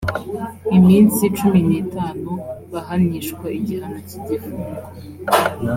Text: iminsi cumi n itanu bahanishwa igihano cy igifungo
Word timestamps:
iminsi 0.77 1.23
cumi 1.37 1.59
n 1.67 1.69
itanu 1.81 2.31
bahanishwa 2.71 3.45
igihano 3.57 3.97
cy 4.07 4.13
igifungo 4.19 4.77